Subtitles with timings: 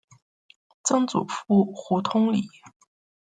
[0.83, 2.41] 曾祖父胡通礼。